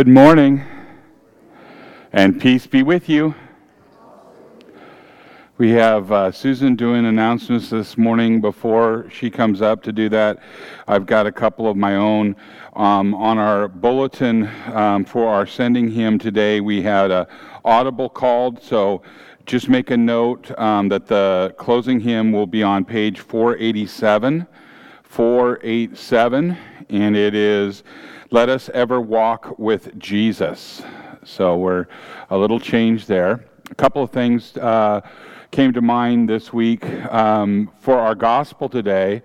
[0.00, 0.62] Good morning,
[2.12, 3.34] and peace be with you.
[5.56, 8.40] We have uh, Susan doing announcements this morning.
[8.40, 10.38] Before she comes up to do that,
[10.86, 12.36] I've got a couple of my own.
[12.76, 17.26] Um, on our bulletin um, for our sending hymn today, we had a
[17.64, 19.02] audible called, so
[19.46, 24.46] just make a note um, that the closing hymn will be on page 487.
[25.02, 26.56] 487,
[26.90, 27.82] and it is
[28.30, 30.82] let us ever walk with Jesus.
[31.24, 31.86] So we're
[32.30, 33.44] a little change there.
[33.70, 35.00] A couple of things uh,
[35.50, 39.22] came to mind this week um, for our gospel today.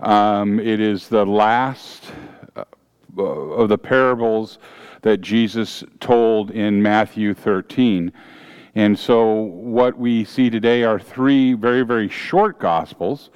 [0.00, 2.12] Um, it is the last
[2.56, 2.64] uh,
[3.16, 4.58] of the parables
[5.02, 8.12] that Jesus told in Matthew 13.
[8.74, 13.30] And so, what we see today are three very, very short gospels.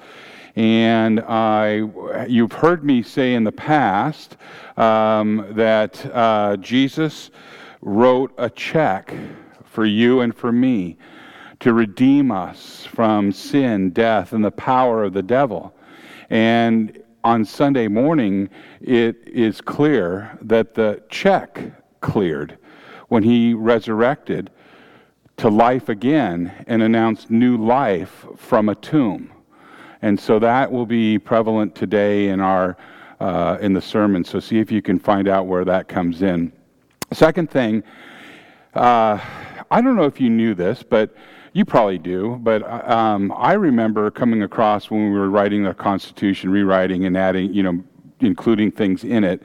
[0.57, 1.83] And I,
[2.27, 4.37] you've heard me say in the past
[4.75, 7.29] um, that uh, Jesus
[7.81, 9.13] wrote a check
[9.65, 10.97] for you and for me
[11.59, 15.75] to redeem us from sin, death, and the power of the devil.
[16.31, 18.49] And on Sunday morning,
[18.81, 22.57] it is clear that the check cleared
[23.09, 24.49] when he resurrected
[25.37, 29.31] to life again and announced new life from a tomb.
[30.01, 32.77] And so that will be prevalent today in our
[33.19, 34.23] uh, in the sermon.
[34.23, 36.51] So see if you can find out where that comes in.
[37.11, 37.83] Second thing,
[38.75, 39.19] uh,
[39.71, 41.15] I don't know if you knew this, but
[41.53, 42.37] you probably do.
[42.41, 47.53] But um, I remember coming across when we were writing the Constitution, rewriting and adding,
[47.53, 47.83] you know,
[48.19, 49.41] including things in it.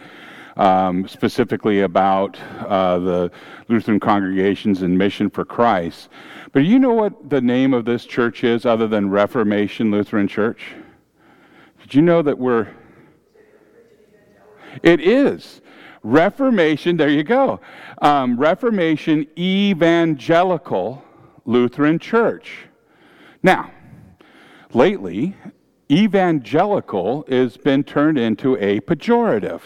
[0.55, 3.31] Um, specifically about uh, the
[3.69, 6.11] Lutheran congregations and mission for Christ.
[6.53, 10.29] But do you know what the name of this church is other than Reformation Lutheran
[10.29, 10.75] Church?
[11.81, 12.69] Did you know that we're.
[14.83, 15.63] It is.
[16.03, 17.61] Reformation, there you go.
[18.01, 21.03] Um, Reformation Evangelical
[21.45, 22.67] Lutheran Church.
[23.43, 23.71] Now,
[24.73, 25.37] lately,
[25.91, 29.61] evangelical has been turned into a pejorative,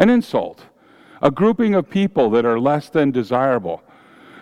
[0.00, 0.64] an insult,
[1.22, 3.82] a grouping of people that are less than desirable.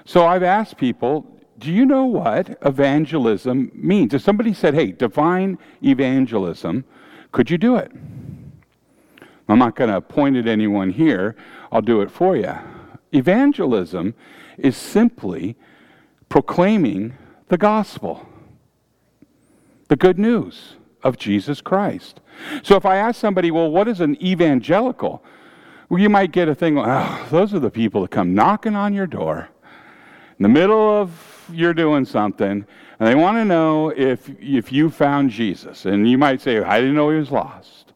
[0.06, 1.26] So I've asked people,
[1.58, 4.14] do you know what evangelism means?
[4.14, 6.84] If somebody said, hey, divine evangelism,
[7.32, 7.90] could you do it?
[9.48, 11.34] I'm not going to point at anyone here,
[11.72, 12.54] I'll do it for you.
[13.12, 14.14] Evangelism
[14.56, 15.56] is simply
[16.28, 17.14] proclaiming
[17.48, 18.28] the gospel,
[19.88, 22.20] the good news of Jesus Christ.
[22.62, 25.24] So if I ask somebody, well, what is an evangelical?
[25.88, 28.92] Well, you might get a thing, oh, those are the people that come knocking on
[28.92, 29.48] your door
[30.38, 32.66] in the middle of you're doing something
[33.00, 35.86] and they want to know if, if you found Jesus.
[35.86, 37.92] And you might say, I didn't know he was lost,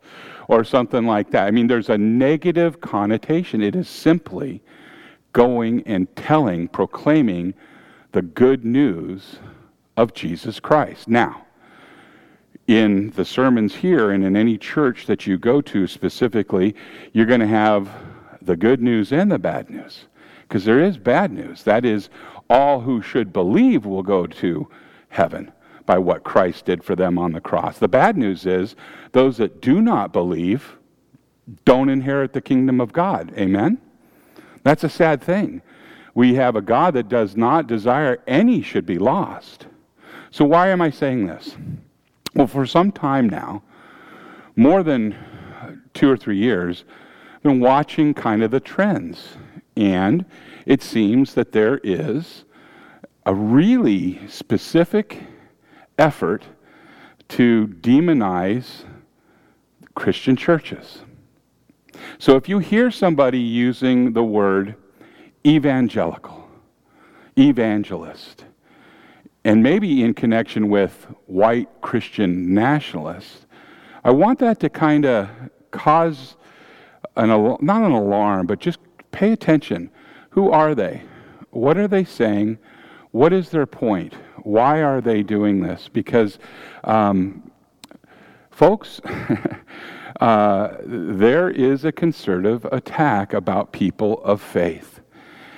[0.48, 1.46] or something like that.
[1.46, 3.62] I mean, there's a negative connotation.
[3.62, 4.62] It is simply
[5.32, 7.54] going and telling, proclaiming
[8.12, 9.38] the good news
[9.96, 11.08] of Jesus Christ.
[11.08, 11.46] Now,
[12.66, 16.74] in the sermons here and in any church that you go to specifically,
[17.12, 17.90] you're going to have
[18.40, 20.06] the good news and the bad news.
[20.42, 21.62] Because there is bad news.
[21.64, 22.08] That is,
[22.48, 24.68] all who should believe will go to
[25.08, 25.50] heaven
[25.86, 27.78] by what Christ did for them on the cross.
[27.78, 28.76] The bad news is
[29.12, 30.76] those that do not believe
[31.64, 33.32] don't inherit the kingdom of God.
[33.36, 33.78] Amen?
[34.62, 35.62] That's a sad thing.
[36.14, 39.66] We have a God that does not desire any should be lost.
[40.30, 41.56] So, why am I saying this?
[42.34, 43.62] Well, for some time now,
[44.56, 45.14] more than
[45.94, 46.84] two or three years,
[47.36, 49.36] I've been watching kind of the trends.
[49.76, 50.24] And
[50.66, 52.44] it seems that there is
[53.26, 55.22] a really specific
[55.98, 56.44] effort
[57.28, 58.84] to demonize
[59.94, 61.02] Christian churches.
[62.18, 64.74] So if you hear somebody using the word
[65.46, 66.48] evangelical,
[67.36, 68.44] evangelist,
[69.44, 73.46] and maybe in connection with white Christian nationalists,
[74.04, 75.28] I want that to kind of
[75.70, 76.36] cause
[77.16, 78.78] an not an alarm, but just
[79.10, 79.90] pay attention.
[80.30, 81.02] Who are they?
[81.50, 82.58] What are they saying?
[83.10, 84.14] What is their point?
[84.42, 85.88] Why are they doing this?
[85.92, 86.38] Because,
[86.84, 87.50] um,
[88.50, 89.00] folks,
[90.20, 95.00] uh, there is a concerted attack about people of faith.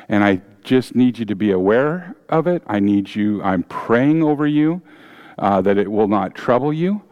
[0.09, 2.63] And I just need you to be aware of it.
[2.67, 4.83] I need you, I'm praying over you
[5.39, 7.03] uh, that it will not trouble you.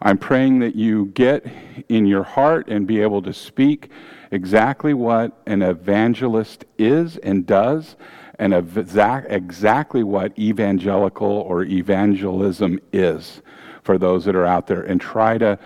[0.00, 1.46] I'm praying that you get
[1.88, 3.90] in your heart and be able to speak
[4.32, 7.96] exactly what an evangelist is and does,
[8.38, 13.42] and exactly what evangelical or evangelism is
[13.82, 15.58] for those that are out there, and try to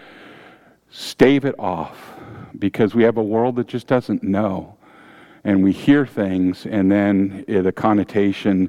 [0.90, 2.14] stave it off
[2.58, 4.75] because we have a world that just doesn't know.
[5.46, 8.69] And we hear things, and then uh, the connotation,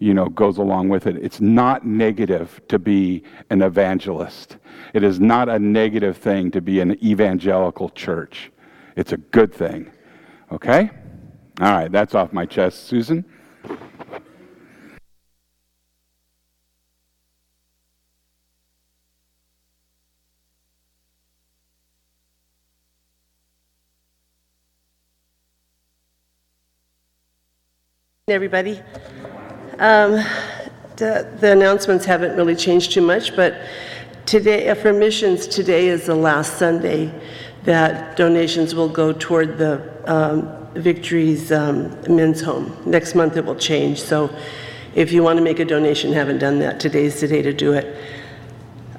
[0.00, 1.16] you know, goes along with it.
[1.16, 4.58] It's not negative to be an evangelist.
[4.92, 8.52] It is not a negative thing to be an evangelical church.
[8.96, 9.90] It's a good thing.
[10.52, 10.90] Okay?
[11.58, 12.84] All right, that's off my chest.
[12.84, 13.24] Susan?
[28.30, 28.80] Everybody.
[29.78, 30.24] Um,
[30.96, 33.62] the, the, announcements haven't really changed too much, but
[34.26, 37.12] today, for missions, today is the last Sunday
[37.64, 42.76] that donations will go toward the um, Victory's um, men's home.
[42.86, 44.34] Next month it will change, so
[44.94, 47.72] if you want to make a donation, haven't done that, today's the day to do
[47.72, 47.96] it.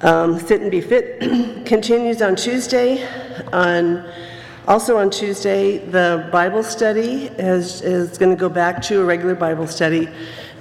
[0.02, 1.20] Um, Sit and Be Fit
[1.66, 3.06] continues on Tuesday.
[3.52, 4.04] On
[4.68, 9.34] also on Tuesday, the Bible study is, is going to go back to a regular
[9.34, 10.08] Bible study.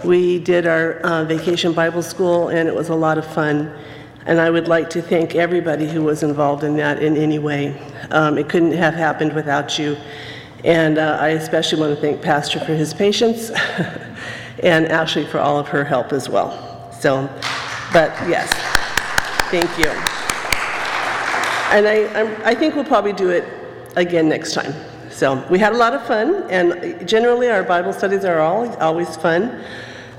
[0.04, 3.72] We did our uh, vacation Bible school, and it was a lot of fun.
[4.26, 7.80] And I would like to thank everybody who was involved in that in any way.
[8.10, 9.96] Um, it couldn't have happened without you.
[10.64, 13.50] And uh, I especially want to thank Pastor for his patience
[14.64, 16.92] and Ashley for all of her help as well.
[16.94, 17.28] So,
[17.94, 18.52] but yes,
[19.50, 19.90] thank you.
[21.76, 23.61] And I, I'm, I think we'll probably do it
[23.96, 24.74] again next time.
[25.10, 29.16] So we had a lot of fun, and generally our Bible studies are all, always
[29.18, 29.64] fun.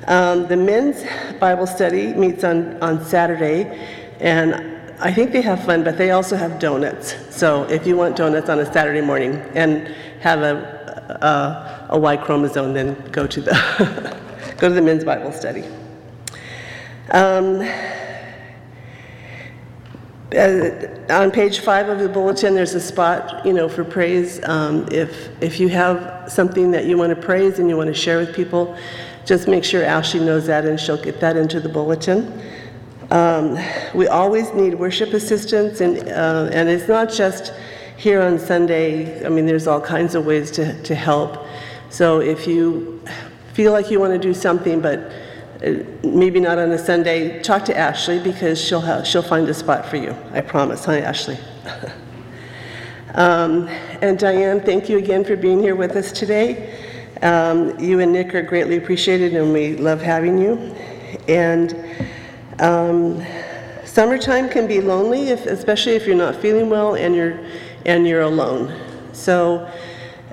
[0.07, 1.05] Um, the men's
[1.39, 3.89] Bible study meets on, on Saturday,
[4.21, 4.55] and
[5.01, 7.17] I think they have fun, but they also have donuts.
[7.35, 9.89] So if you want donuts on a Saturday morning and
[10.21, 14.17] have a, a, a Y chromosome, then go to the,
[14.59, 15.65] go to the men's Bible study.
[17.11, 17.61] Um,
[20.35, 24.43] uh, on page five of the bulletin, there's a spot, you know, for praise.
[24.45, 27.95] Um, if if you have something that you want to praise and you want to
[27.95, 28.77] share with people,
[29.25, 32.43] just make sure Ashley knows that, and she'll get that into the bulletin.
[33.11, 33.59] Um,
[33.95, 37.53] we always need worship assistants, and uh, and it's not just
[37.97, 39.25] here on Sunday.
[39.25, 41.47] I mean, there's all kinds of ways to to help.
[41.91, 43.03] So if you
[43.53, 45.13] feel like you want to do something, but
[45.63, 49.87] maybe not on a Sunday, talk to Ashley because she'll, have, she'll find a spot
[49.87, 50.17] for you.
[50.33, 50.85] I promise.
[50.87, 51.39] Hi, Ashley.
[53.15, 53.69] um,
[54.01, 56.77] and Diane, thank you again for being here with us today.
[57.23, 60.75] Um, you and Nick are greatly appreciated, and we love having you.
[61.29, 61.77] And
[62.59, 63.25] um,
[63.85, 67.39] summertime can be lonely, if, especially if you're not feeling well and you're
[67.87, 68.79] and you're alone.
[69.13, 69.71] So.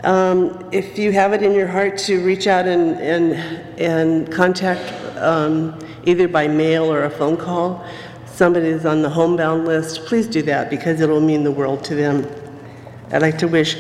[0.01, 3.33] Um, if you have it in your heart to reach out and, and,
[3.77, 4.79] and contact
[5.19, 7.85] um, either by mail or a phone call,
[8.25, 11.95] somebody is on the homebound list, please do that because it'll mean the world to
[11.95, 12.27] them.
[13.11, 13.75] I'd like to wish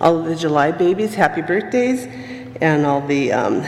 [0.00, 2.06] all of the July babies happy birthdays
[2.60, 3.62] and all the um,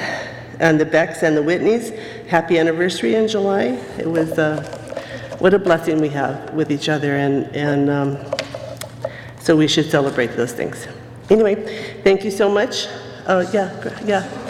[0.61, 1.97] and the Becks and the Whitneys
[2.29, 3.79] happy anniversary in July.
[3.99, 4.63] It was uh,
[5.39, 8.19] what a blessing we have with each other and and um,
[9.41, 10.87] so we should celebrate those things.
[11.29, 12.87] Anyway, thank you so much.
[13.27, 14.50] Uh, yeah, yeah.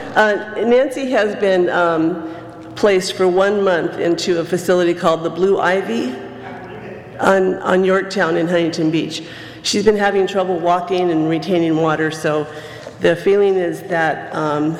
[0.15, 5.59] uh, Nancy has been um, placed for one month into a facility called the Blue
[5.59, 6.13] Ivy
[7.19, 9.23] on, on Yorktown in Huntington Beach.
[9.63, 12.51] She's been having trouble walking and retaining water, so
[12.99, 14.77] the feeling is that um,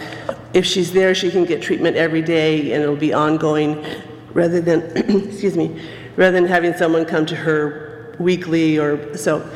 [0.53, 3.85] if she's there, she can get treatment every day and it'll be ongoing
[4.33, 4.81] rather than,
[5.27, 5.81] excuse me,
[6.15, 9.49] rather than having someone come to her weekly or so.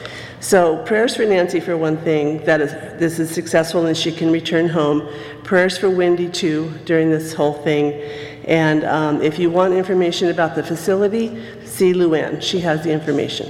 [0.45, 4.31] So prayers for Nancy for one thing, that is, this is successful and she can
[4.31, 5.09] return home.
[5.43, 7.93] Prayers for Wendy too during this whole thing.
[8.43, 11.29] And um, if you want information about the facility,
[11.65, 12.43] see Luann.
[12.43, 13.49] She has the information.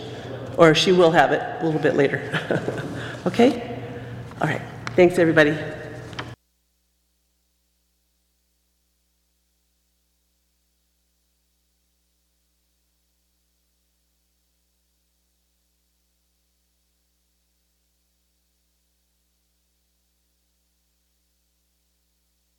[0.56, 2.22] Or she will have it a little bit later.
[3.26, 3.78] okay?
[4.40, 4.62] All right.
[4.96, 5.58] Thanks, everybody.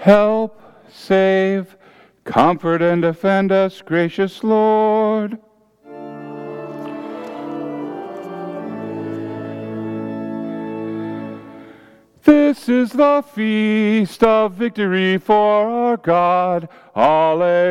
[0.00, 1.76] Help, save,
[2.24, 5.38] comfort, and defend us, gracious Lord.
[12.22, 16.70] This is the feast of victory for our God.
[16.96, 17.70] Alleluia.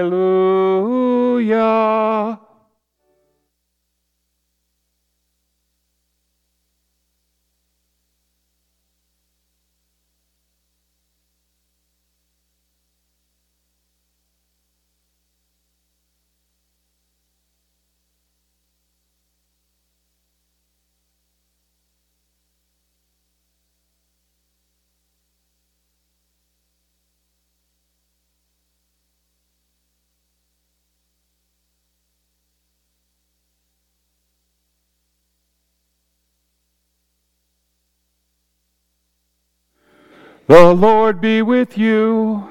[40.50, 42.44] The Lord be with you.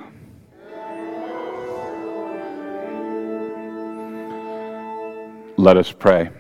[5.57, 6.31] Let us pray.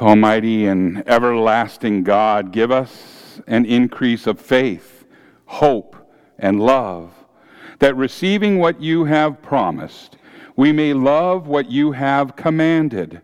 [0.00, 5.04] Almighty and everlasting God, give us an increase of faith,
[5.46, 5.94] hope,
[6.36, 7.12] and love,
[7.78, 10.16] that receiving what you have promised,
[10.56, 13.20] we may love what you have commanded.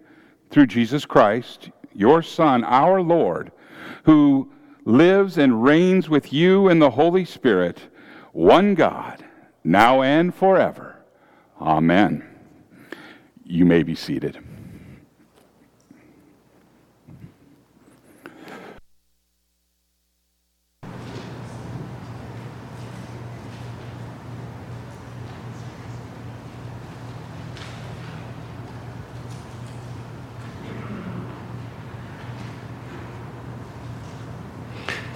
[0.50, 3.52] Through Jesus Christ, your Son, our Lord,
[4.04, 4.50] who
[4.84, 7.80] lives and reigns with you in the Holy Spirit,
[8.32, 9.24] one God,
[9.62, 10.96] now and forever.
[11.60, 12.24] Amen.
[13.44, 14.38] You may be seated.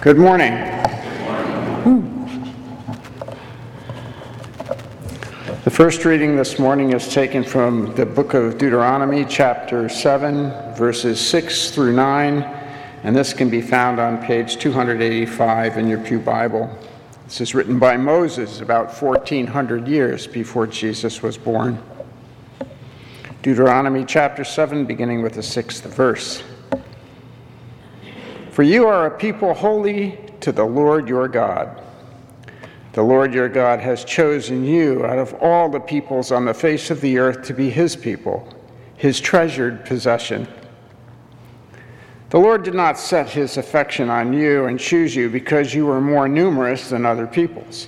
[0.01, 0.53] Good morning.
[5.65, 11.19] The first reading this morning is taken from the book of Deuteronomy, chapter 7, verses
[11.19, 12.43] 6 through 9,
[13.03, 16.73] and this can be found on page 285 in your Pew Bible.
[17.25, 21.77] This is written by Moses about 1400 years before Jesus was born.
[23.41, 26.41] Deuteronomy chapter 7, beginning with the sixth verse.
[28.59, 31.81] For you are a people holy to the Lord your God.
[32.91, 36.91] The Lord your God has chosen you out of all the peoples on the face
[36.91, 38.53] of the earth to be his people,
[38.97, 40.45] his treasured possession.
[42.31, 46.01] The Lord did not set his affection on you and choose you because you were
[46.01, 47.87] more numerous than other peoples,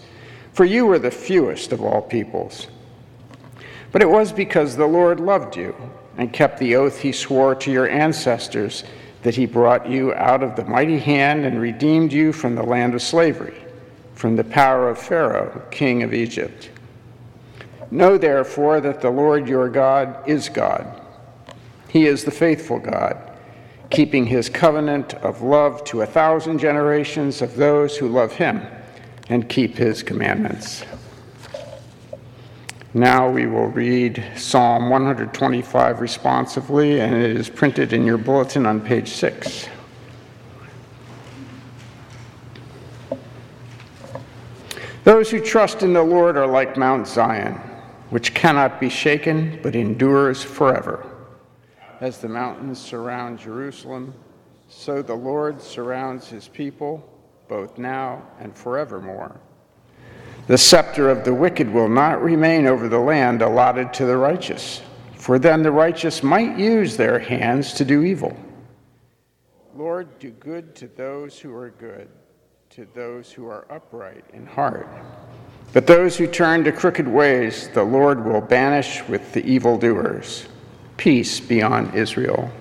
[0.53, 2.67] for you were the fewest of all peoples.
[3.91, 5.75] But it was because the Lord loved you
[6.17, 8.85] and kept the oath he swore to your ancestors
[9.23, 12.93] that he brought you out of the mighty hand and redeemed you from the land
[12.95, 13.57] of slavery,
[14.15, 16.69] from the power of Pharaoh, king of Egypt.
[17.91, 21.01] Know therefore that the Lord your God is God.
[21.89, 23.17] He is the faithful God,
[23.89, 28.65] keeping his covenant of love to a thousand generations of those who love him
[29.29, 30.83] and keep his commandments.
[32.93, 38.81] Now we will read Psalm 125 responsively, and it is printed in your bulletin on
[38.81, 39.69] page 6.
[45.05, 47.53] Those who trust in the Lord are like Mount Zion,
[48.09, 51.07] which cannot be shaken but endures forever.
[52.01, 54.13] As the mountains surround Jerusalem,
[54.67, 57.07] so the Lord surrounds his people,
[57.47, 59.39] both now and forevermore.
[60.47, 64.81] The scepter of the wicked will not remain over the land allotted to the righteous,
[65.15, 68.35] for then the righteous might use their hands to do evil.
[69.75, 72.09] Lord, do good to those who are good,
[72.71, 74.87] to those who are upright in heart.
[75.73, 80.47] But those who turn to crooked ways, the Lord will banish with the evildoers.
[80.97, 82.51] Peace be on Israel.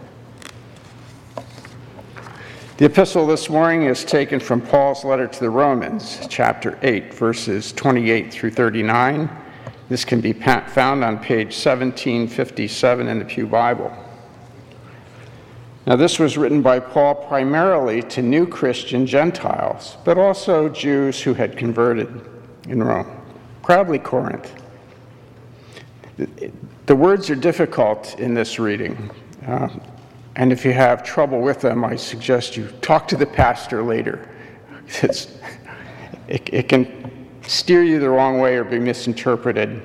[2.80, 7.72] The epistle this morning is taken from Paul's letter to the Romans, chapter 8, verses
[7.72, 9.28] 28 through 39.
[9.90, 13.94] This can be found on page 1757 in the Pew Bible.
[15.86, 21.34] Now, this was written by Paul primarily to new Christian Gentiles, but also Jews who
[21.34, 22.08] had converted
[22.66, 23.14] in Rome,
[23.62, 24.54] probably Corinth.
[26.16, 29.10] The words are difficult in this reading.
[29.46, 29.68] Uh,
[30.40, 34.26] and if you have trouble with them, I suggest you talk to the pastor later.
[36.28, 39.82] It, it can steer you the wrong way or be misinterpreted.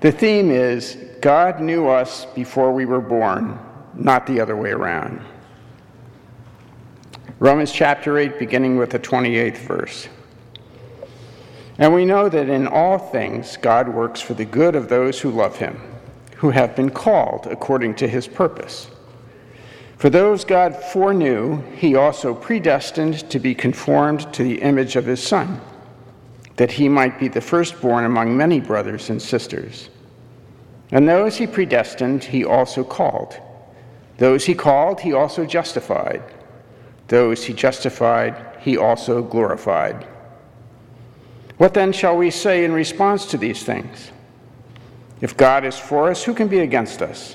[0.00, 3.60] The theme is God knew us before we were born,
[3.94, 5.24] not the other way around.
[7.38, 10.08] Romans chapter 8, beginning with the 28th verse.
[11.78, 15.30] And we know that in all things God works for the good of those who
[15.30, 15.80] love him,
[16.34, 18.90] who have been called according to his purpose.
[19.98, 25.20] For those God foreknew, he also predestined to be conformed to the image of his
[25.20, 25.60] Son,
[26.54, 29.90] that he might be the firstborn among many brothers and sisters.
[30.92, 33.40] And those he predestined, he also called.
[34.18, 36.22] Those he called, he also justified.
[37.08, 40.06] Those he justified, he also glorified.
[41.56, 44.12] What then shall we say in response to these things?
[45.20, 47.34] If God is for us, who can be against us?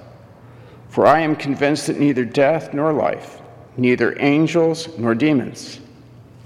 [0.91, 3.41] For I am convinced that neither death nor life,
[3.77, 5.79] neither angels nor demons,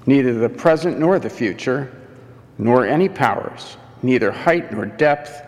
[0.05, 1.91] neither the present nor the future,
[2.59, 5.41] nor any powers, neither height nor depth,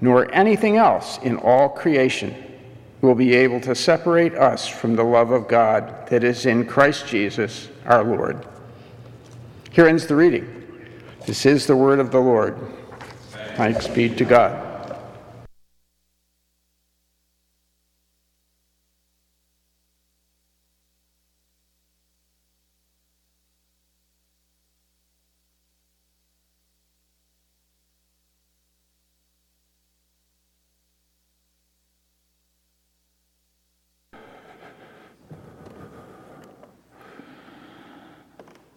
[0.00, 2.34] nor anything else in all creation
[3.02, 7.06] will be able to separate us from the love of God that is in Christ
[7.06, 8.44] Jesus our Lord.
[9.70, 10.56] Here ends the reading.
[11.24, 12.58] This is the word of the Lord.
[13.54, 14.70] Thanks be to God.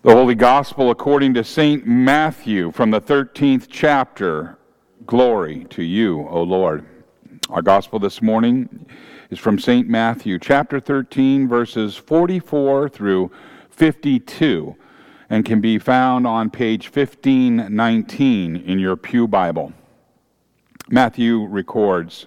[0.03, 1.85] The Holy Gospel according to St.
[1.85, 4.57] Matthew from the 13th chapter.
[5.05, 6.83] Glory to you, O Lord.
[7.51, 8.87] Our Gospel this morning
[9.29, 9.87] is from St.
[9.87, 13.29] Matthew, chapter 13, verses 44 through
[13.69, 14.75] 52,
[15.29, 19.71] and can be found on page 1519 in your Pew Bible.
[20.89, 22.25] Matthew records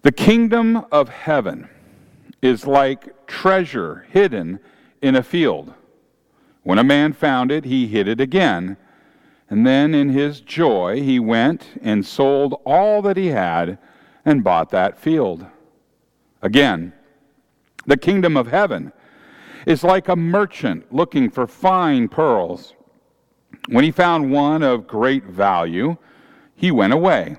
[0.00, 1.68] The kingdom of heaven
[2.40, 4.60] is like treasure hidden
[5.02, 5.74] in a field.
[6.66, 8.76] When a man found it, he hid it again.
[9.48, 13.78] And then in his joy, he went and sold all that he had
[14.24, 15.46] and bought that field.
[16.42, 16.92] Again,
[17.86, 18.92] the kingdom of heaven
[19.64, 22.74] is like a merchant looking for fine pearls.
[23.68, 25.96] When he found one of great value,
[26.56, 27.36] he went away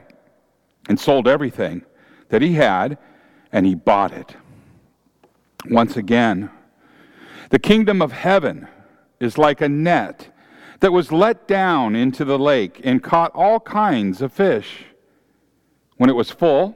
[0.87, 1.81] and sold everything
[2.29, 2.97] that he had
[3.51, 4.37] and he bought it.
[5.69, 6.49] Once again,
[7.49, 8.69] the kingdom of heaven
[9.19, 10.29] is like a net
[10.79, 14.85] that was let down into the lake and caught all kinds of fish.
[15.97, 16.75] When it was full,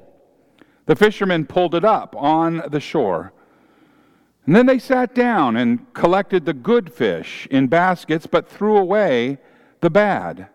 [0.88, 3.32] the fishermen pulled it up on the shore.
[4.46, 9.38] And then they sat down and collected the good fish in baskets, but threw away
[9.82, 10.48] the bad.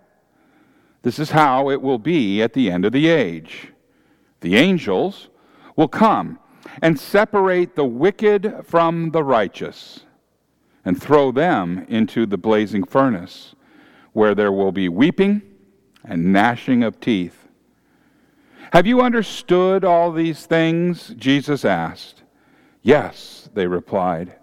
[1.03, 3.73] This is how it will be at the end of the age.
[4.41, 5.29] The angels
[5.77, 6.41] will come
[6.83, 10.01] and separate the wicked from the righteous
[10.87, 13.57] and throw them into the blazing furnace,
[14.13, 15.43] where there will be weeping
[16.05, 17.49] and gnashing of teeth.
[18.73, 21.09] Have you understood all these things?
[21.17, 22.23] Jesus asked.
[22.83, 24.37] Yes, they replied.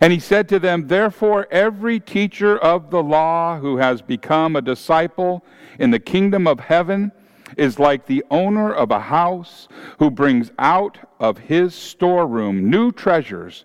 [0.00, 4.62] And he said to them, Therefore, every teacher of the law who has become a
[4.62, 5.44] disciple
[5.78, 7.12] in the kingdom of heaven
[7.56, 9.68] is like the owner of a house
[10.00, 13.64] who brings out of his storeroom new treasures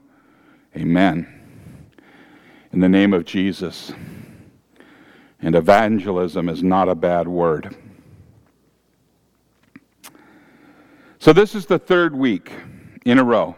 [0.75, 1.41] Amen
[2.71, 3.91] in the name of Jesus.
[5.41, 7.75] And evangelism is not a bad word.
[11.19, 12.51] So, this is the third week
[13.05, 13.55] in a row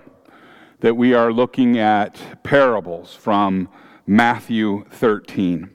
[0.80, 3.70] that we are looking at parables from
[4.06, 5.70] Matthew 13.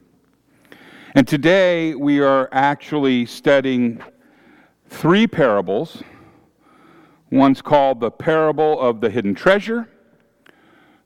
[1.15, 4.03] And today we are actually studying
[4.87, 6.03] three parables.
[7.31, 9.89] One's called the parable of the hidden treasure.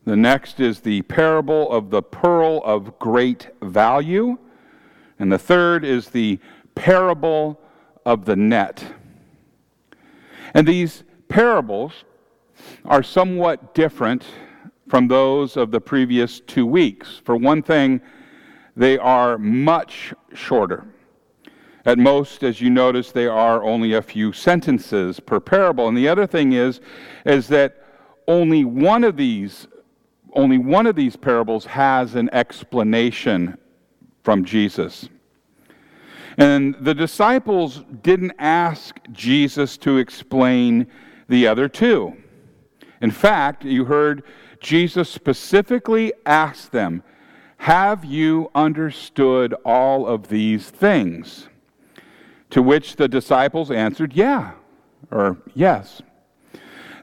[0.05, 4.37] The next is the parable of the pearl of great value.
[5.19, 6.39] And the third is the
[6.75, 7.59] parable
[8.05, 8.83] of the net.
[10.53, 12.03] And these parables
[12.85, 14.25] are somewhat different
[14.89, 17.21] from those of the previous two weeks.
[17.23, 18.01] For one thing,
[18.75, 20.85] they are much shorter.
[21.85, 25.87] At most, as you notice, they are only a few sentences per parable.
[25.87, 26.81] And the other thing is,
[27.25, 27.83] is that
[28.27, 29.67] only one of these
[30.33, 33.57] only one of these parables has an explanation
[34.23, 35.09] from Jesus.
[36.37, 40.87] And the disciples didn't ask Jesus to explain
[41.29, 42.15] the other two.
[43.01, 44.23] In fact, you heard
[44.59, 47.03] Jesus specifically ask them,
[47.57, 51.49] Have you understood all of these things?
[52.51, 54.53] To which the disciples answered, Yeah,
[55.11, 56.01] or yes.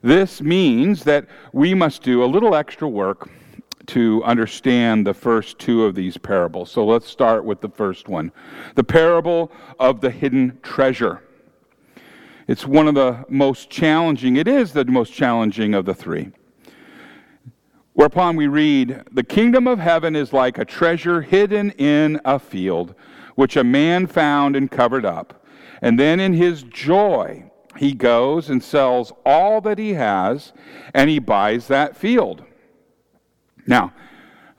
[0.03, 3.29] This means that we must do a little extra work
[3.87, 6.71] to understand the first two of these parables.
[6.71, 8.33] So let's start with the first one
[8.75, 11.23] the parable of the hidden treasure.
[12.47, 16.31] It's one of the most challenging, it is the most challenging of the three.
[17.93, 22.95] Whereupon we read, The kingdom of heaven is like a treasure hidden in a field,
[23.35, 25.45] which a man found and covered up.
[25.83, 30.53] And then in his joy, he goes and sells all that he has,
[30.93, 32.45] and he buys that field.
[33.67, 33.93] Now,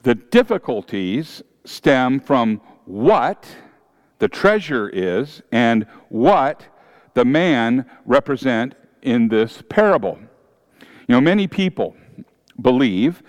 [0.04, 3.48] the difficulties stem from what
[4.20, 6.66] the treasure is and what
[7.14, 10.18] the man represent in this parable.
[11.08, 11.96] You know, many people
[12.62, 13.22] believe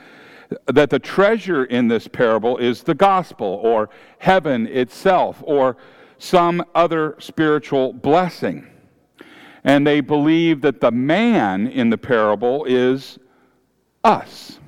[0.67, 5.77] that the treasure in this parable is the gospel or heaven itself or
[6.19, 8.69] some other spiritual blessing.
[9.65, 13.19] And they believe that the man in the parable is
[14.03, 14.59] us.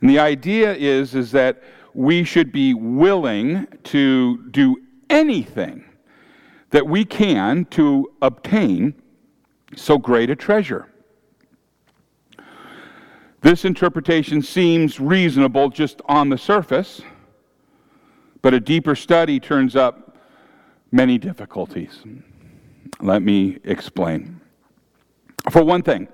[0.00, 1.62] And the idea is, is that
[1.94, 4.76] we should be willing to do
[5.08, 5.84] anything
[6.70, 8.94] that we can to obtain
[9.76, 10.88] so great a treasure.
[13.42, 17.02] This interpretation seems reasonable just on the surface,
[18.40, 20.16] but a deeper study turns up
[20.90, 22.02] many difficulties.
[23.00, 24.40] Let me explain.
[25.50, 26.08] For one thing,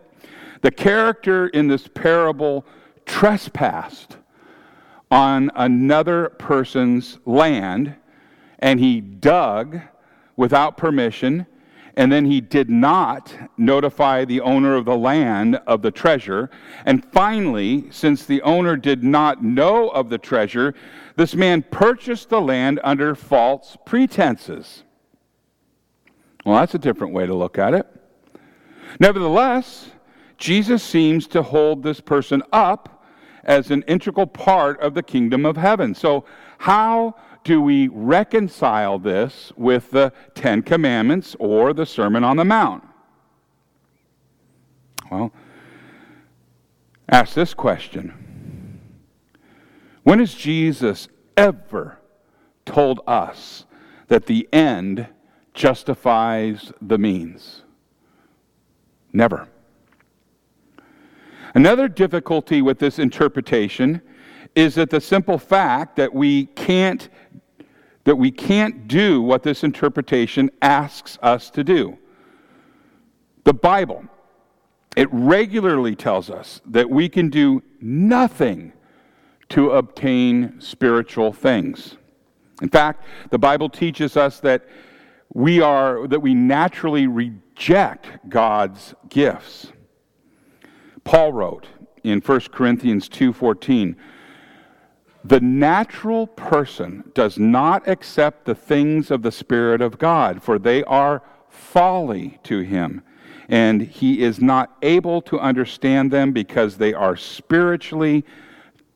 [0.63, 2.65] the character in this parable
[3.07, 4.17] trespassed
[5.11, 7.95] on another person's land
[8.59, 9.81] and he dug
[10.37, 11.47] without permission
[11.99, 16.49] and then he did not notify the owner of the land of the treasure.
[16.87, 20.75] And finally, since the owner did not know of the treasure,
[21.17, 24.85] this man purchased the land under false pretenses.
[26.49, 27.87] Well, that's a different way to look at it.
[28.99, 29.91] Nevertheless,
[30.39, 33.05] Jesus seems to hold this person up
[33.45, 35.95] as an integral part of the kingdom of heaven.
[35.95, 36.25] So,
[36.57, 42.83] how do we reconcile this with the Ten Commandments or the Sermon on the Mount?
[45.11, 45.35] Well,
[47.11, 48.81] ask this question
[50.03, 51.99] When has Jesus ever
[52.65, 53.67] told us
[54.07, 55.09] that the end
[55.59, 57.65] justifies the means?
[59.13, 59.49] Never.
[61.55, 64.01] Another difficulty with this interpretation
[64.55, 67.09] is that the simple fact that we can't
[68.05, 71.99] that we can't do what this interpretation asks us to do.
[73.45, 74.05] The Bible
[74.97, 78.73] it regularly tells us that we can do nothing
[79.51, 81.97] to obtain spiritual things.
[82.63, 84.67] In fact, the Bible teaches us that
[85.33, 89.73] we are that we naturally reject God's gifts.
[91.05, 91.67] Paul wrote
[92.03, 93.97] in 1 Corinthians 2:14,
[95.25, 100.85] "The natural person does not accept the things of the spirit of God, for they
[100.85, 103.03] are folly to him,
[103.49, 108.25] and he is not able to understand them because they are spiritually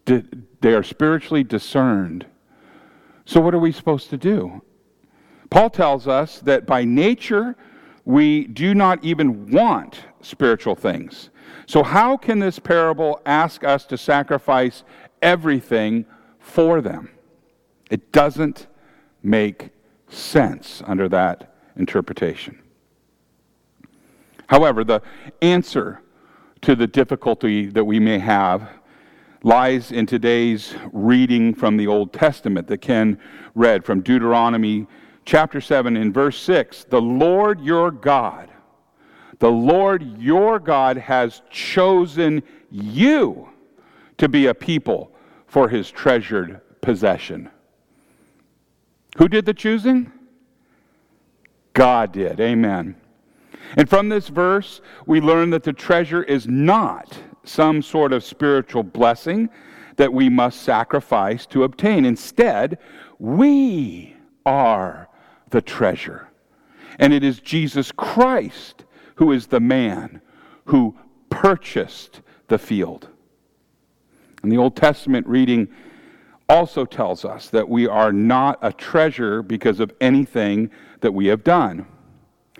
[0.04, 2.26] they are spiritually discerned."
[3.24, 4.62] So what are we supposed to do?
[5.52, 7.54] Paul tells us that by nature
[8.06, 11.28] we do not even want spiritual things.
[11.66, 14.82] So, how can this parable ask us to sacrifice
[15.20, 16.06] everything
[16.38, 17.10] for them?
[17.90, 18.66] It doesn't
[19.22, 19.68] make
[20.08, 22.58] sense under that interpretation.
[24.46, 25.02] However, the
[25.42, 26.00] answer
[26.62, 28.70] to the difficulty that we may have
[29.42, 33.20] lies in today's reading from the Old Testament that Ken
[33.54, 34.86] read from Deuteronomy
[35.24, 36.84] chapter 7 in verse 6.
[36.84, 38.48] The Lord your God
[39.42, 43.48] the Lord your God has chosen you
[44.16, 45.10] to be a people
[45.48, 47.50] for his treasured possession.
[49.18, 50.12] Who did the choosing?
[51.72, 52.38] God did.
[52.38, 52.94] Amen.
[53.76, 58.84] And from this verse, we learn that the treasure is not some sort of spiritual
[58.84, 59.50] blessing
[59.96, 62.04] that we must sacrifice to obtain.
[62.04, 62.78] Instead,
[63.18, 64.14] we
[64.46, 65.08] are
[65.52, 66.28] the treasure.
[66.98, 68.84] And it is Jesus Christ
[69.16, 70.20] who is the man
[70.66, 70.96] who
[71.30, 73.08] purchased the field.
[74.42, 75.68] And the Old Testament reading
[76.48, 81.44] also tells us that we are not a treasure because of anything that we have
[81.44, 81.86] done.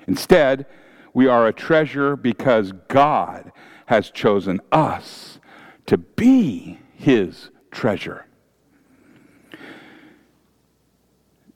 [0.07, 0.67] Instead,
[1.13, 3.53] we are a treasure because God
[3.87, 5.41] has chosen us
[5.87, 8.27] to be his treasure.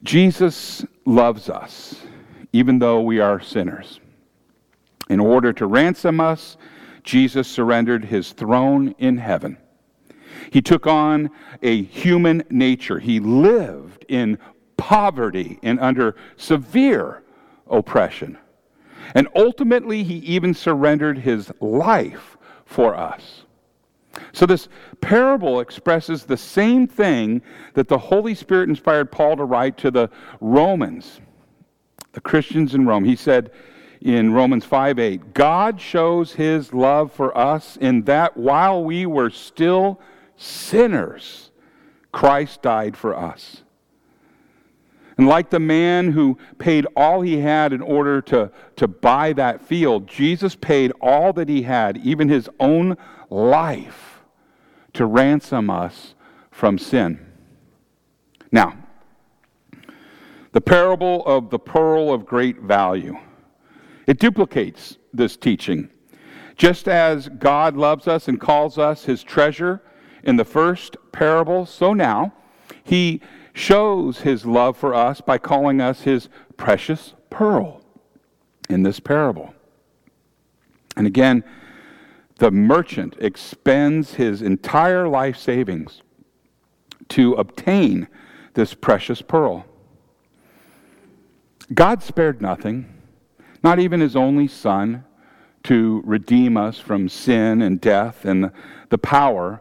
[0.03, 2.03] Jesus loves us,
[2.53, 4.01] even though we are sinners
[5.09, 6.57] in order to ransom us
[7.07, 9.57] Jesus surrendered his throne in heaven.
[10.51, 11.31] He took on
[11.62, 12.99] a human nature.
[12.99, 14.38] He lived in
[14.77, 17.23] poverty and under severe
[17.71, 18.37] oppression.
[19.14, 23.45] And ultimately, he even surrendered his life for us.
[24.33, 24.69] So, this
[25.01, 27.43] parable expresses the same thing
[27.75, 31.21] that the Holy Spirit inspired Paul to write to the Romans,
[32.13, 33.05] the Christians in Rome.
[33.05, 33.51] He said
[34.01, 39.31] in Romans 5 8, God shows his love for us in that while we were
[39.31, 40.01] still
[40.37, 41.51] sinners,
[42.13, 43.63] Christ died for us.
[45.19, 49.63] And like the man who paid all he had in order to, to buy that
[49.63, 52.99] field, Jesus paid all that he had, even his own
[53.31, 54.21] life,
[54.93, 56.15] to ransom us
[56.51, 57.25] from sin.
[58.51, 58.77] Now,
[60.53, 63.19] the parable of the pearl of great value.
[64.07, 65.91] It duplicates this teaching.
[66.57, 69.83] Just as God loves us and calls us his treasure
[70.23, 72.33] in the first parable, so now
[72.83, 73.21] he
[73.53, 77.83] shows his love for us by calling us his precious pearl
[78.71, 79.53] in this parable.
[80.97, 81.45] And again,
[82.38, 86.03] the merchant expends his entire life savings
[87.09, 88.09] to obtain
[88.55, 89.64] this precious pearl.
[91.72, 92.92] God spared nothing,
[93.62, 95.05] not even his only son,
[95.64, 98.53] to redeem us from sin and death and
[98.88, 99.61] the power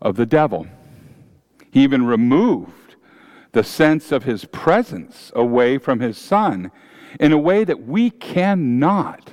[0.00, 0.66] of the devil.
[1.70, 2.96] He even removed
[3.52, 6.70] the sense of his presence away from his son
[7.20, 9.32] in a way that we cannot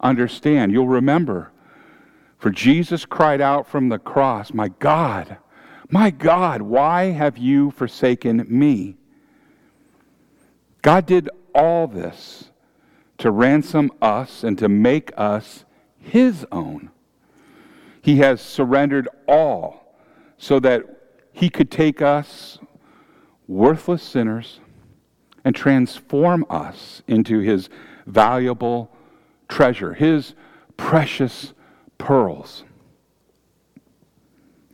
[0.00, 0.72] understand.
[0.72, 1.52] You'll remember,
[2.38, 5.38] for Jesus cried out from the cross, My God,
[5.90, 8.96] my God, why have you forsaken me?
[10.82, 12.50] God did all this
[13.18, 15.64] to ransom us and to make us
[15.98, 16.90] his own.
[18.02, 19.98] He has surrendered all
[20.36, 20.82] so that
[21.32, 22.58] he could take us
[23.46, 24.60] worthless sinners
[25.44, 27.68] and transform us into his
[28.06, 28.90] valuable
[29.48, 30.34] treasure, his
[30.76, 31.54] precious
[31.98, 32.64] pearls.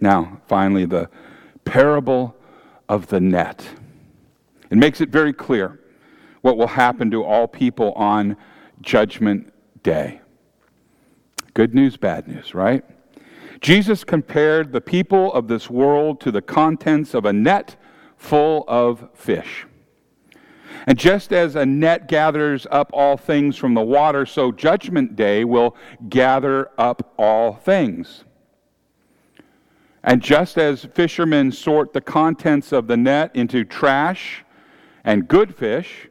[0.00, 1.08] Now, finally, the
[1.64, 2.36] parable
[2.88, 3.66] of the net.
[4.70, 5.80] It makes it very clear
[6.42, 8.36] what will happen to all people on
[8.82, 10.20] Judgment Day.
[11.54, 12.84] Good news, bad news, right?
[13.60, 17.76] Jesus compared the people of this world to the contents of a net
[18.16, 19.66] full of fish.
[20.86, 25.44] And just as a net gathers up all things from the water, so Judgment Day
[25.44, 25.76] will
[26.08, 28.24] gather up all things.
[30.02, 34.44] And just as fishermen sort the contents of the net into trash
[35.04, 36.08] and good fish,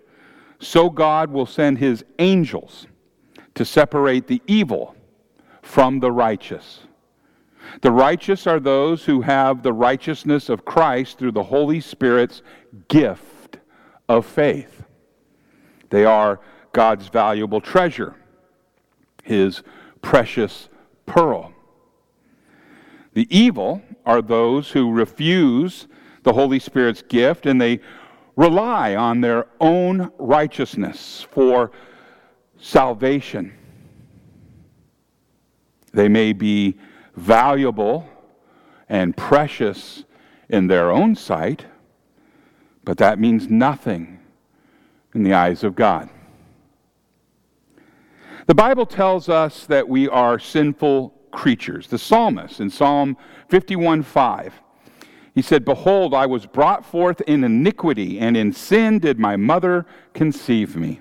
[0.60, 2.88] so God will send his angels
[3.54, 4.95] to separate the evil
[5.62, 6.82] from the righteous.
[7.82, 12.41] The righteous are those who have the righteousness of Christ through the Holy Spirit's
[12.88, 13.33] gift
[14.13, 14.84] of faith.
[15.89, 16.39] They are
[16.71, 18.15] God's valuable treasure,
[19.23, 19.63] his
[20.02, 20.69] precious
[21.06, 21.54] pearl.
[23.13, 25.88] The evil are those who refuse
[26.23, 27.80] the Holy Spirit's gift and they
[28.36, 31.71] rely on their own righteousness for
[32.58, 33.54] salvation.
[35.93, 36.78] They may be
[37.15, 38.10] valuable
[38.89, 40.04] and precious
[40.49, 41.65] in their own sight,
[42.84, 44.19] but that means nothing
[45.13, 46.10] in the eyes of God.
[48.46, 51.88] The Bible tells us that we are sinful creatures.
[51.88, 53.17] The psalmist in Psalm
[53.50, 54.52] 51:5,
[55.34, 59.86] he said, Behold, I was brought forth in iniquity, and in sin did my mother
[60.13, 61.00] conceive me.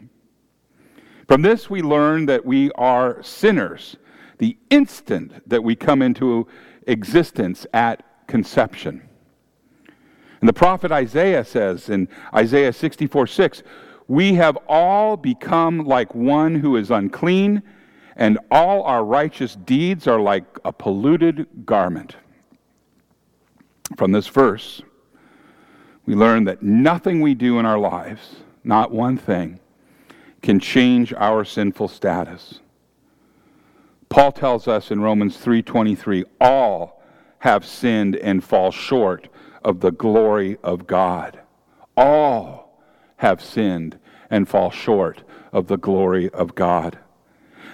[1.28, 3.96] From this we learn that we are sinners
[4.42, 6.48] the instant that we come into
[6.88, 9.08] existence at conception.
[10.42, 13.62] And the prophet Isaiah says in Isaiah 64 6,
[14.08, 17.62] We have all become like one who is unclean,
[18.16, 22.16] and all our righteous deeds are like a polluted garment.
[23.96, 24.82] From this verse,
[26.06, 28.34] we learn that nothing we do in our lives,
[28.64, 29.60] not one thing,
[30.42, 32.58] can change our sinful status.
[34.08, 37.00] Paul tells us in Romans 3:23, all
[37.38, 39.28] have sinned and fall short
[39.64, 41.40] of the glory of God.
[41.96, 42.82] All
[43.16, 43.98] have sinned
[44.30, 46.98] and fall short of the glory of God.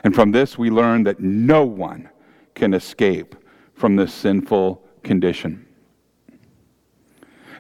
[0.05, 2.11] And from this we learn that no one
[2.55, 3.35] can escape
[3.75, 5.67] from this sinful condition.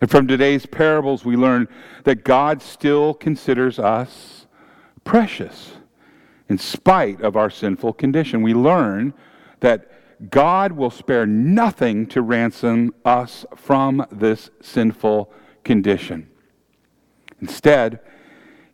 [0.00, 1.68] And from today's parables, we learn
[2.04, 4.46] that God still considers us
[5.04, 5.72] precious
[6.48, 8.42] in spite of our sinful condition.
[8.42, 9.12] We learn
[9.60, 9.90] that
[10.30, 15.32] God will spare nothing to ransom us from this sinful
[15.64, 16.28] condition.
[17.40, 18.00] Instead,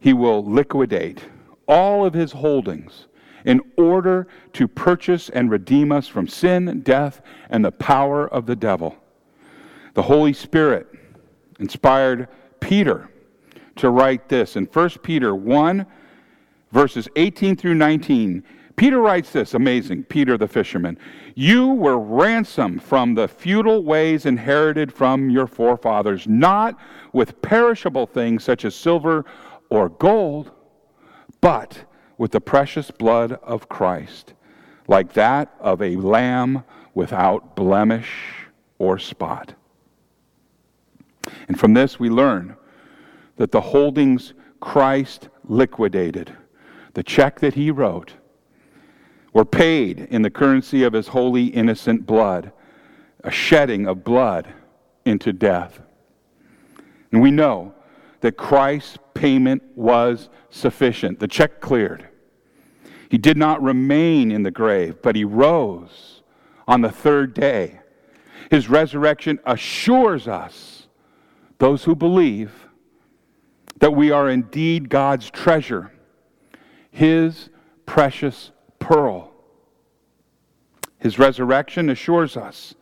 [0.00, 1.24] he will liquidate
[1.66, 3.06] all of his holdings
[3.44, 7.20] in order to purchase and redeem us from sin, death,
[7.50, 8.96] and the power of the devil.
[9.92, 10.86] The Holy Spirit
[11.60, 12.28] inspired
[12.60, 13.10] Peter
[13.76, 15.86] to write this in 1 Peter 1,
[16.72, 18.42] verses 18 through 19.
[18.76, 20.98] Peter writes this amazing, Peter the fisherman.
[21.36, 26.76] You were ransomed from the futile ways inherited from your forefathers, not
[27.12, 29.24] with perishable things such as silver
[29.70, 30.50] or gold,
[31.40, 31.84] but
[32.18, 34.34] with the precious blood of Christ,
[34.88, 36.64] like that of a lamb
[36.94, 38.10] without blemish
[38.78, 39.54] or spot.
[41.48, 42.56] And from this we learn
[43.36, 46.34] that the holdings Christ liquidated,
[46.94, 48.14] the check that he wrote,
[49.34, 52.52] were paid in the currency of his holy, innocent blood,
[53.22, 54.48] a shedding of blood
[55.04, 55.80] into death.
[57.12, 57.74] And we know
[58.20, 61.18] that Christ's payment was sufficient.
[61.20, 62.08] The check cleared.
[63.10, 66.22] He did not remain in the grave, but he rose
[66.66, 67.80] on the third day.
[68.50, 70.86] His resurrection assures us,
[71.58, 72.68] those who believe,
[73.78, 75.92] that we are indeed God's treasure,
[76.90, 77.50] his
[77.84, 78.52] precious
[78.84, 79.32] pearl.
[80.98, 82.74] His resurrection assures us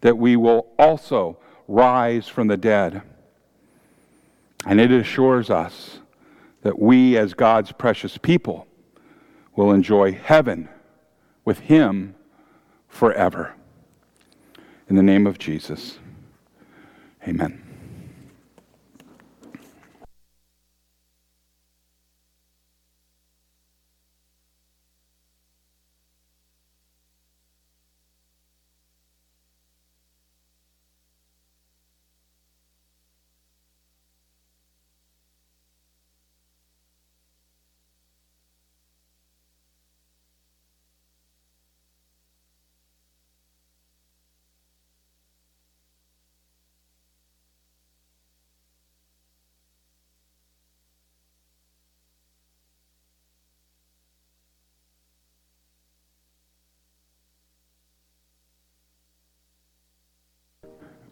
[0.00, 1.38] that we will also
[1.68, 3.02] rise from the dead.
[4.66, 5.98] And it assures us
[6.62, 8.66] that we, as God's precious people,
[9.54, 10.68] will enjoy heaven
[11.44, 12.14] with Him
[12.88, 13.54] forever.
[14.88, 15.98] In the name of Jesus,
[17.28, 17.63] amen.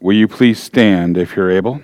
[0.03, 1.81] Will you please stand if you're able?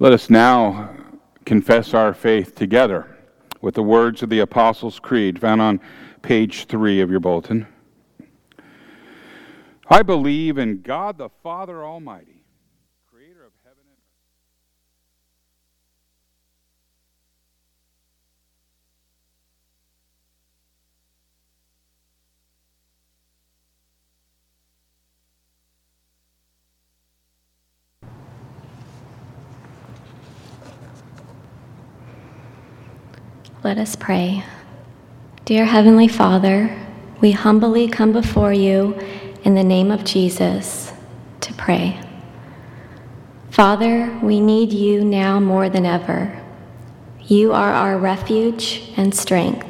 [0.00, 0.90] Let us now
[1.44, 3.16] confess our faith together
[3.60, 5.80] with the words of the Apostles' Creed found on
[6.20, 7.68] page three of your bulletin.
[9.88, 12.37] I believe in God the Father Almighty
[33.68, 34.44] Let us pray.
[35.44, 36.74] Dear Heavenly Father,
[37.20, 38.98] we humbly come before you
[39.44, 40.90] in the name of Jesus
[41.42, 42.00] to pray.
[43.50, 46.42] Father, we need you now more than ever.
[47.26, 49.68] You are our refuge and strength.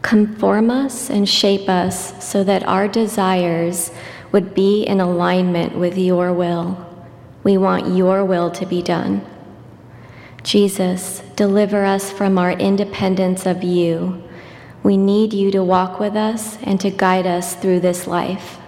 [0.00, 3.90] Conform us and shape us so that our desires
[4.32, 6.82] would be in alignment with your will.
[7.44, 9.35] We want your will to be done.
[10.46, 14.22] Jesus, deliver us from our independence of you.
[14.84, 18.58] We need you to walk with us and to guide us through this life.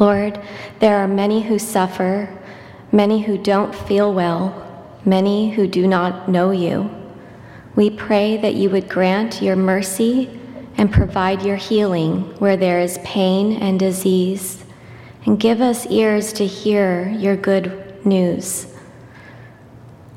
[0.00, 0.40] Lord,
[0.78, 2.30] there are many who suffer,
[2.90, 6.90] many who don't feel well, many who do not know you.
[7.76, 10.30] We pray that you would grant your mercy
[10.78, 14.64] and provide your healing where there is pain and disease,
[15.26, 18.71] and give us ears to hear your good news.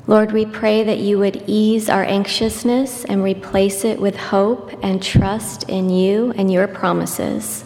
[0.08, 5.02] Lord, we pray that you would ease our anxiousness and replace it with hope and
[5.02, 7.64] trust in you and your promises.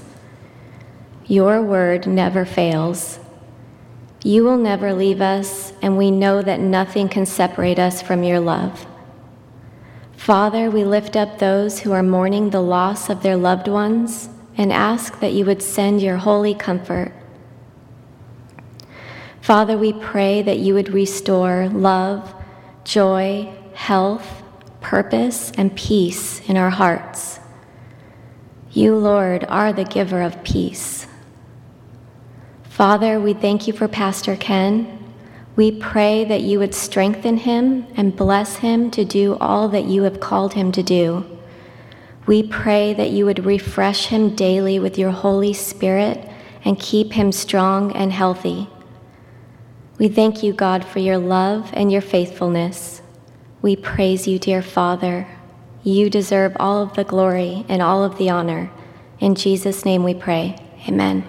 [1.27, 3.19] Your word never fails.
[4.25, 8.41] You will never leave us, and we know that nothing can separate us from your
[8.41, 8.87] love.
[10.17, 14.73] Father, we lift up those who are mourning the loss of their loved ones and
[14.73, 17.13] ask that you would send your holy comfort.
[19.51, 22.33] Father, we pray that you would restore love,
[22.85, 24.45] joy, health,
[24.81, 27.41] purpose, and peace in our hearts.
[28.71, 31.09] You, Lord, are the giver of peace.
[32.63, 35.13] Father, we thank you for Pastor Ken.
[35.57, 40.05] We pray that you would strengthen him and bless him to do all that you
[40.05, 41.27] have called him to do.
[42.25, 46.31] We pray that you would refresh him daily with your Holy Spirit
[46.65, 48.69] and keep him strong and healthy.
[50.01, 53.03] We thank you, God, for your love and your faithfulness.
[53.61, 55.29] We praise you, dear Father.
[55.83, 58.71] You deserve all of the glory and all of the honor.
[59.19, 60.57] In Jesus' name we pray.
[60.89, 61.23] Amen.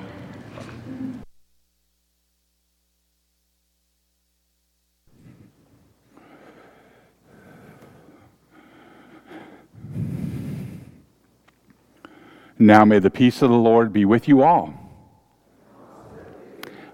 [12.57, 14.73] Now may the peace of the Lord be with you all.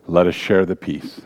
[0.07, 1.21] Let us share the peace.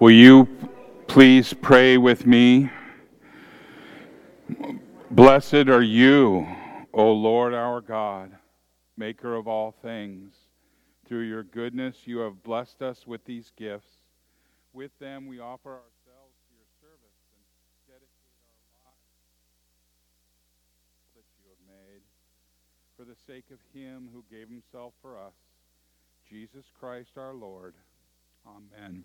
[0.00, 0.48] Will you
[1.08, 2.70] please pray with me?
[5.10, 6.46] Blessed are you,
[6.94, 8.30] O Lord our God,
[8.96, 10.34] maker of all things.
[11.04, 13.90] Through your goodness, you have blessed us with these gifts.
[14.72, 17.42] With them, we offer ourselves to your service and
[17.88, 18.38] dedicate
[18.86, 18.94] our
[22.96, 25.34] for the sake of him who gave himself for us,
[26.30, 27.74] Jesus Christ our Lord.
[28.46, 29.04] Amen.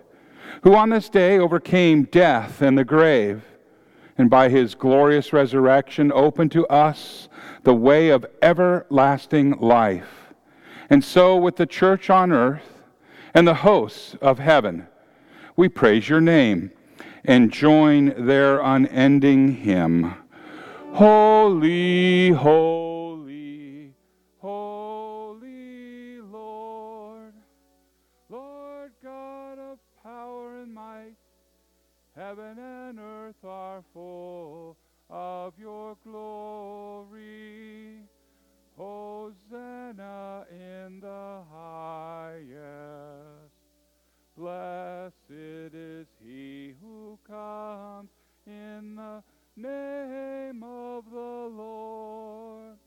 [0.63, 3.43] who on this day overcame death and the grave,
[4.17, 7.29] and by his glorious resurrection opened to us
[7.63, 10.33] the way of everlasting life.
[10.89, 12.81] And so, with the church on earth
[13.33, 14.87] and the hosts of heaven,
[15.55, 16.71] we praise your name
[17.23, 20.15] and join their unending hymn
[20.93, 22.80] Holy, holy.
[33.93, 34.77] Full
[35.09, 38.01] of your glory.
[38.77, 42.61] Hosanna in the highest.
[44.37, 48.09] Blessed is he who comes
[48.47, 49.21] in the
[49.55, 52.77] name of the Lord.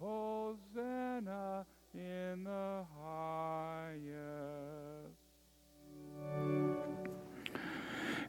[0.00, 1.64] Hosanna
[1.94, 4.60] in the highest.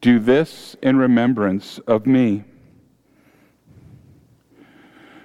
[0.00, 2.44] Do this in remembrance of me.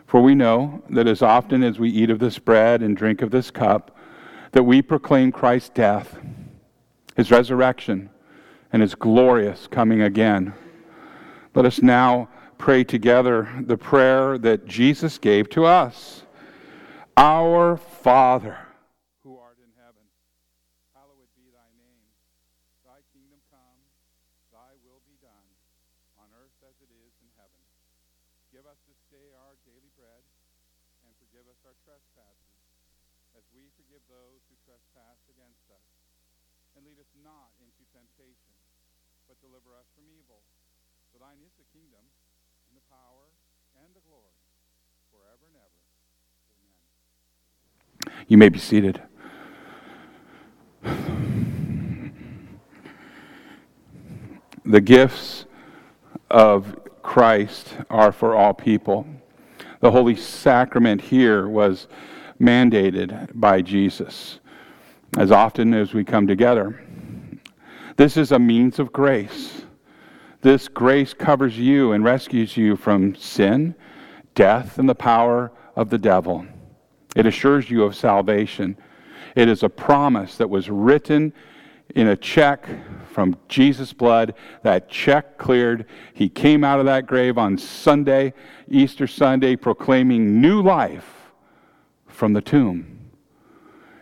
[0.07, 3.31] For we know that as often as we eat of this bread and drink of
[3.31, 3.97] this cup,
[4.51, 6.17] that we proclaim Christ's death,
[7.15, 8.09] his resurrection,
[8.71, 10.53] and his glorious coming again.
[11.55, 16.23] Let us now pray together the prayer that Jesus gave to us
[17.17, 18.57] Our Father
[48.27, 49.01] You may be seated.
[54.65, 55.45] The gifts
[56.31, 59.05] of Christ are for all people.
[59.81, 61.87] The Holy Sacrament here was
[62.39, 64.39] mandated by Jesus.
[65.17, 66.83] as often as we come together.
[67.97, 69.63] This is a means of grace.
[70.41, 73.75] This grace covers you and rescues you from sin,
[74.35, 76.45] death, and the power of the devil.
[77.15, 78.77] It assures you of salvation.
[79.35, 81.33] It is a promise that was written
[81.95, 82.67] in a check
[83.11, 84.33] from Jesus' blood.
[84.63, 85.85] That check cleared.
[86.13, 88.33] He came out of that grave on Sunday,
[88.67, 91.31] Easter Sunday, proclaiming new life
[92.07, 92.99] from the tomb.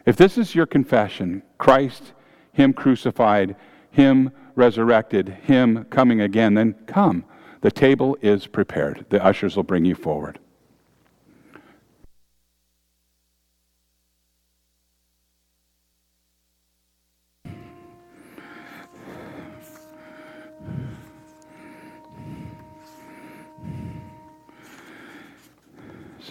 [0.06, 2.14] If this is your confession, Christ,
[2.54, 3.56] Him crucified,
[3.92, 7.26] Him resurrected, Him coming again, then come.
[7.62, 9.06] The table is prepared.
[9.10, 10.40] The ushers will bring you forward.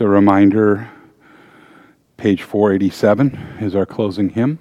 [0.00, 0.90] So, reminder
[2.16, 4.58] page 487 is our closing hymn.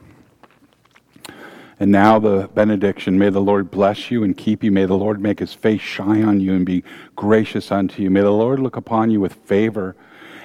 [1.80, 3.18] And now the benediction.
[3.18, 4.72] May the Lord bless you and keep you.
[4.74, 6.84] May the Lord make his face shine on you and be
[7.16, 8.10] gracious unto you.
[8.10, 9.96] May the Lord look upon you with favor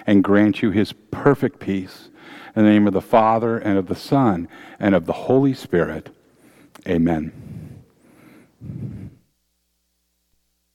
[0.07, 2.09] and grant you his perfect peace.
[2.55, 4.47] In the name of the Father and of the Son
[4.79, 6.15] and of the Holy Spirit.
[6.87, 7.33] Amen.